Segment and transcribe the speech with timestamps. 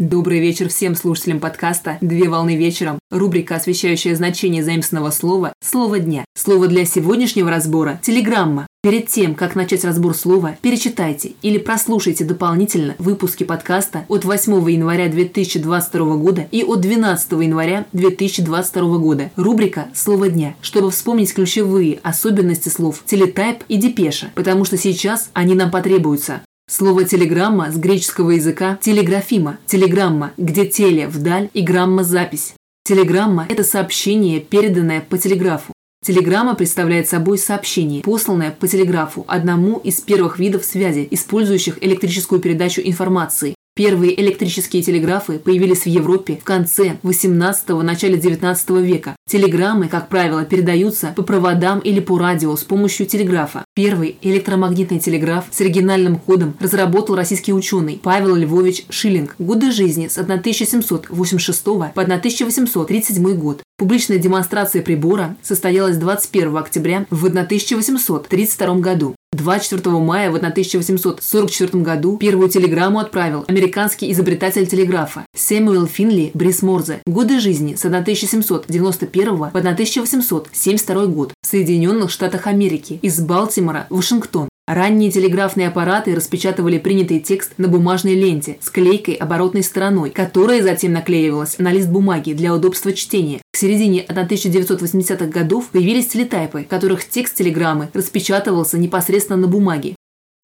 [0.00, 3.00] Добрый вечер всем слушателям подкаста «Две волны вечером».
[3.10, 6.24] Рубрика, освещающая значение заимственного слова «Слово дня».
[6.36, 8.68] Слово для сегодняшнего разбора– телеграмма.
[8.80, 15.08] Перед тем, как начать разбор слова, перечитайте или прослушайте дополнительно выпуски подкаста от 8 января
[15.08, 19.32] 2022 года и от 12 января 2022 года.
[19.34, 25.56] Рубрика «Слово дня», чтобы вспомнить ключевые особенности слов телетайп и депеша, потому что сейчас они
[25.56, 26.42] нам потребуются.
[26.70, 32.52] Слово «телеграмма» с греческого языка «телеграфима», «телеграмма», где «теле»– вдаль и «грамма»– запись.
[32.84, 35.72] Телеграмма– это сообщение, переданное по телеграфу.
[36.04, 42.82] Телеграмма представляет собой сообщение, посланное по телеграфу одному из первых видов связи, использующих электрическую передачу
[42.82, 43.54] информации.
[43.78, 49.14] Первые электрические телеграфы появились в Европе в конце 18-го, начале 19 века.
[49.30, 53.64] Телеграммы, как правило, передаются по проводам или по радио с помощью телеграфа.
[53.76, 59.36] Первый электромагнитный телеграф с оригинальным кодом разработал российский ученый Павел Львович Шиллинг.
[59.38, 63.62] Годы жизни с 1786 по 1837 год.
[63.76, 69.14] Публичная демонстрация прибора состоялась 21 октября в 1832 году.
[69.38, 77.00] 24 мая в 1844 году первую телеграмму отправил американский изобретатель телеграфа Сэмюэл Финли Брис Морзе.
[77.06, 84.48] Годы жизни с 1791 по 1872 год в Соединенных Штатах Америки из Балтимора в Вашингтон.
[84.68, 90.92] Ранние телеграфные аппараты распечатывали принятый текст на бумажной ленте с клейкой оборотной стороной, которая затем
[90.92, 93.40] наклеивалась на лист бумаги для удобства чтения.
[93.50, 99.94] К середине 1980-х годов появились телетайпы, в которых текст телеграммы распечатывался непосредственно на бумаге.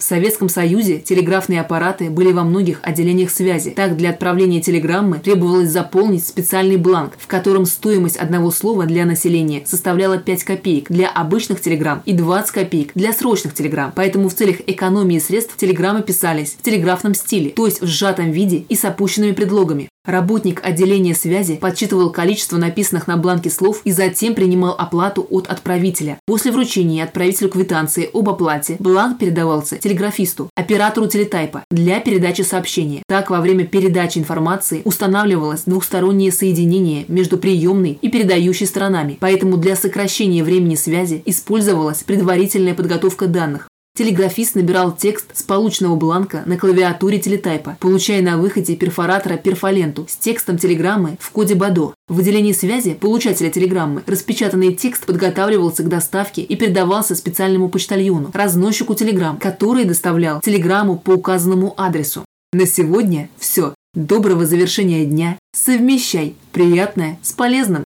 [0.05, 3.70] В Советском Союзе телеграфные аппараты были во многих отделениях связи.
[3.70, 9.62] Так, для отправления телеграммы требовалось заполнить специальный бланк, в котором стоимость одного слова для населения
[9.64, 13.94] составляла 5 копеек для обычных телеграмм и 20 копеек для срочных телеграмм.
[13.97, 18.58] Поэтому в целях экономии средств телеграммы писались в телеграфном стиле, то есть в сжатом виде
[18.69, 19.88] и с опущенными предлогами.
[20.05, 26.19] Работник отделения связи подсчитывал количество написанных на бланке слов и затем принимал оплату от отправителя.
[26.27, 33.03] После вручения отправителю квитанции об оплате бланк передавался телеграфисту, оператору телетайпа для передачи сообщения.
[33.09, 39.75] Так, во время передачи информации устанавливалось двухстороннее соединение между приемной и передающей сторонами, поэтому для
[39.75, 43.69] сокращения времени связи использовалась предварительная подготовка данных.
[43.97, 50.16] Телеграфист набирал текст с полученного бланка на клавиатуре телетайпа, получая на выходе перфоратора перфоленту с
[50.16, 51.94] текстом телеграммы в коде БАДО.
[52.09, 58.97] В отделении связи получателя телеграммы распечатанный текст подготавливался к доставке и передавался специальному почтальону, разносчику
[58.97, 62.25] телеграмм, который доставлял телеграмму по указанному адресу.
[62.53, 63.77] На сегодня все.
[63.94, 65.38] Доброго завершения дня.
[65.54, 67.84] Совмещай приятное с полезным.